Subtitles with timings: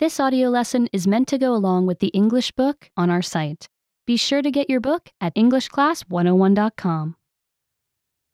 [0.00, 3.68] This audio lesson is meant to go along with the English book on our site.
[4.06, 7.16] Be sure to get your book at EnglishClass101.com.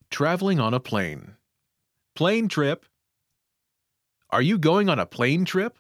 [0.09, 1.35] Traveling on a plane.
[2.15, 2.87] Plane trip.
[4.31, 5.77] Are you going on a plane trip?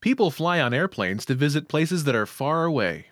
[0.00, 3.06] People fly on airplanes to visit places that are far away.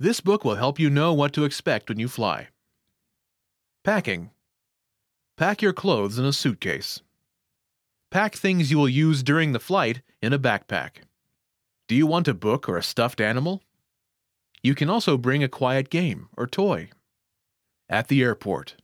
[0.00, 2.48] This book will help you know what to expect when you fly.
[3.84, 4.30] Packing.
[5.36, 7.00] Pack your clothes in a suitcase.
[8.14, 11.02] Pack things you will use during the flight in a backpack.
[11.88, 13.60] Do you want a book or a stuffed animal?
[14.62, 16.90] You can also bring a quiet game or toy.
[17.88, 18.76] At the airport.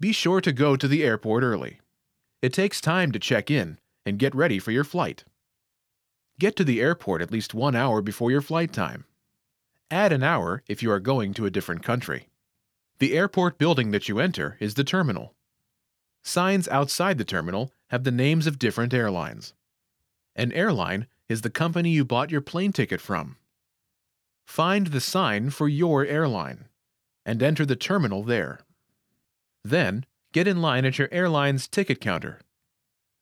[0.00, 1.80] Be sure to go to the airport early.
[2.40, 5.24] It takes time to check in and get ready for your flight.
[6.38, 9.04] Get to the airport at least one hour before your flight time.
[9.90, 12.30] Add an hour if you are going to a different country.
[12.98, 15.33] The airport building that you enter is the terminal.
[16.24, 19.52] Signs outside the terminal have the names of different airlines.
[20.34, 23.36] An airline is the company you bought your plane ticket from.
[24.46, 26.68] Find the sign for your airline
[27.26, 28.60] and enter the terminal there.
[29.62, 32.40] Then, get in line at your airline's ticket counter.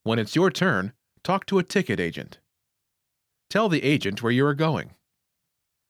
[0.04, 0.92] When it's your turn,
[1.22, 2.38] talk to a ticket agent.
[3.50, 4.94] Tell the agent where you are going.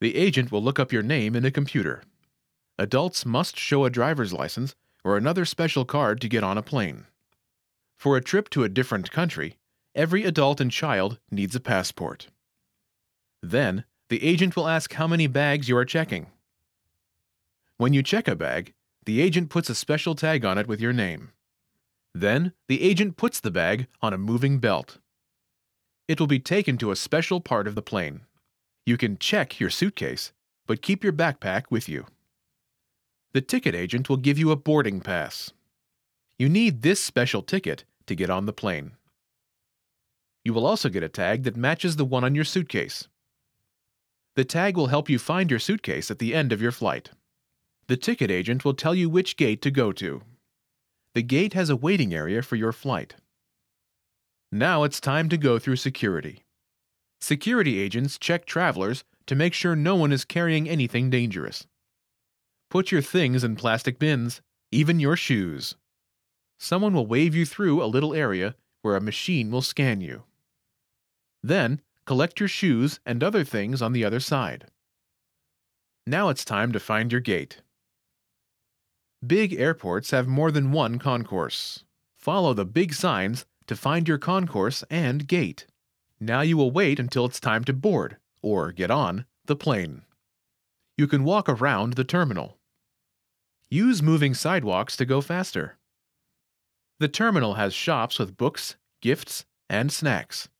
[0.00, 2.02] The agent will look up your name in a computer.
[2.78, 4.74] Adults must show a driver's license
[5.04, 7.06] or another special card to get on a plane.
[7.96, 9.56] For a trip to a different country,
[9.94, 12.28] every adult and child needs a passport.
[13.42, 16.26] Then, the agent will ask how many bags you are checking.
[17.76, 20.92] When you check a bag, the agent puts a special tag on it with your
[20.92, 21.32] name.
[22.14, 24.98] Then, the agent puts the bag on a moving belt.
[26.06, 28.20] It will be taken to a special part of the plane.
[28.84, 30.32] You can check your suitcase,
[30.66, 32.06] but keep your backpack with you
[33.32, 35.52] the ticket agent will give you a boarding pass.
[36.38, 38.92] You need this special ticket to get on the plane.
[40.44, 43.08] You will also get a tag that matches the one on your suitcase.
[44.34, 47.10] The tag will help you find your suitcase at the end of your flight.
[47.86, 50.22] The ticket agent will tell you which gate to go to.
[51.14, 53.14] The gate has a waiting area for your flight.
[54.50, 56.44] Now it's time to go through security.
[57.20, 61.66] Security agents check travelers to make sure no one is carrying anything dangerous.
[62.72, 64.40] Put your things in plastic bins,
[64.70, 65.74] even your shoes.
[66.58, 70.22] Someone will wave you through a little area where a machine will scan you.
[71.42, 74.68] Then, collect your shoes and other things on the other side.
[76.06, 77.60] Now it's time to find your gate.
[79.24, 81.84] Big airports have more than one concourse.
[82.16, 85.66] Follow the big signs to find your concourse and gate.
[86.18, 90.06] Now you will wait until it's time to board, or get on, the plane.
[90.96, 92.56] You can walk around the terminal.
[93.72, 95.78] Use moving sidewalks to go faster.
[97.00, 100.50] The terminal has shops with books, gifts, and snacks.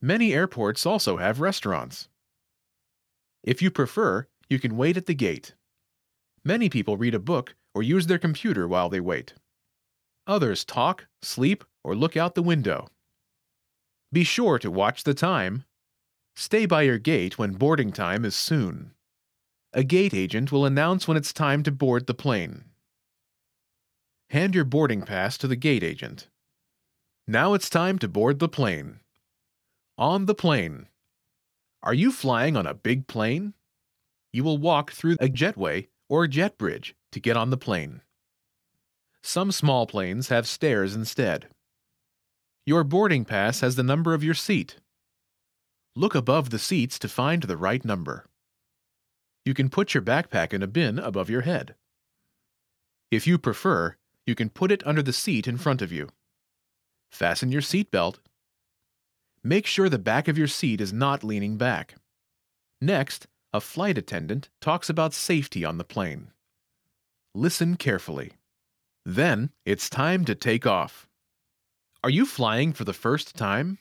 [0.00, 2.08] Many airports also have restaurants.
[3.44, 5.52] If you prefer, you can wait at the gate.
[6.42, 9.34] Many people read a book or use their computer while they wait.
[10.26, 12.88] Others talk, sleep, or look out the window.
[14.10, 15.64] Be sure to watch the time.
[16.36, 18.92] Stay by your gate when boarding time is soon
[19.74, 22.64] a gate agent will announce when it's time to board the plane.
[24.30, 26.28] Hand your boarding pass to the gate agent.
[27.26, 29.00] Now it's time to board the plane.
[29.96, 30.88] On the plane.
[31.82, 33.54] Are you flying on a big plane?
[34.32, 38.02] You will walk through a jetway or jet bridge to get on the plane.
[39.22, 41.48] Some small planes have stairs instead.
[42.66, 44.76] Your boarding pass has the number of your seat.
[45.94, 48.26] Look above the seats to find the right number.
[49.44, 51.74] You can put your backpack in a bin above your head.
[53.10, 56.08] If you prefer, you can put it under the seat in front of you.
[57.10, 58.20] Fasten your seat belt.
[59.44, 61.96] Make sure the back of your seat is not leaning back.
[62.80, 66.30] Next, a flight attendant talks about safety on the plane.
[67.34, 68.32] Listen carefully.
[69.04, 71.08] Then it's time to take off.
[72.04, 73.78] Are you flying for the first time?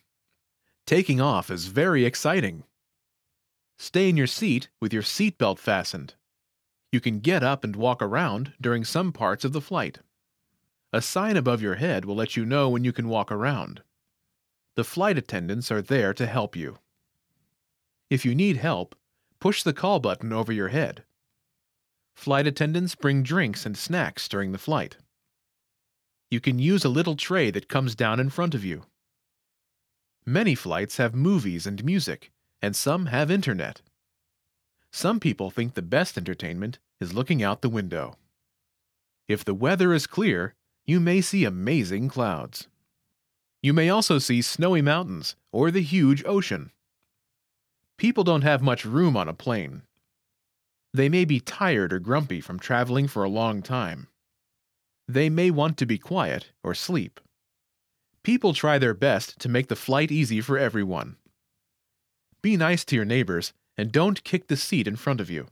[0.86, 2.64] Taking off is very exciting.
[3.82, 6.14] Stay in your seat with your seatbelt fastened.
[6.92, 9.98] You can get up and walk around during some parts of the flight.
[10.94, 13.82] A sign above your head will let you know when you can walk around.
[14.76, 16.78] The flight attendants are there to help you.
[18.08, 18.94] If you need help,
[19.40, 21.04] push the call button over your head.
[22.14, 24.98] Flight attendants bring drinks and snacks during the flight.
[26.30, 28.84] You can use a little tray that comes down in front of you.
[30.24, 32.32] Many flights have movies and music
[32.62, 33.82] and some have internet.
[34.92, 38.18] Some people think the best entertainment is looking out the window.
[39.28, 40.56] If the weather is clear,
[40.86, 42.68] you may see amazing clouds.
[43.62, 46.72] You may also see snowy mountains or the huge ocean.
[47.98, 49.84] People don't have much room on a plane.
[50.94, 54.08] They may be tired or grumpy from traveling for a long time.
[55.08, 57.20] They may want to be quiet or sleep.
[58.24, 61.18] People try their best to make the flight easy for everyone.
[62.42, 65.48] Be nice to your neighbors and don't kick the seat in front of you.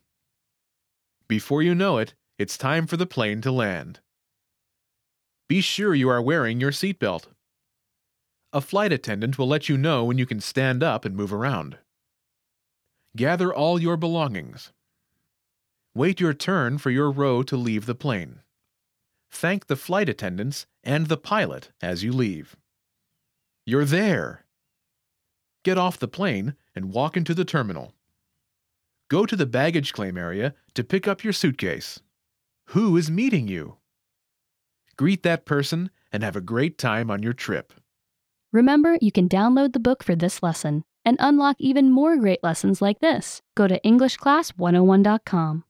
[1.28, 4.00] Before you know it, it's time for the plane to land.
[5.48, 7.26] Be sure you are wearing your seatbelt.
[8.52, 11.78] A flight attendant will let you know when you can stand up and move around.
[13.16, 14.72] Gather all your belongings.
[15.94, 18.42] Wait your turn for your row to leave the plane.
[19.32, 22.56] Thank the flight attendants and the pilot as you leave.
[23.66, 24.46] You're there.
[25.64, 27.94] Get off the plane and walk into the terminal.
[29.10, 32.00] Go to the baggage claim area to pick up your suitcase.
[32.68, 33.76] Who is meeting you?
[34.96, 37.74] Greet that person and have a great time on your trip.
[38.54, 42.82] Remember, you can download the book for this lesson and unlock even more great lessons
[42.82, 43.42] like this.
[43.56, 45.66] Go to EnglishClass101.com.